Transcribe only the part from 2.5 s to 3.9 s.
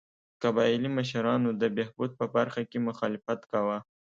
کې مخالفت کاوه.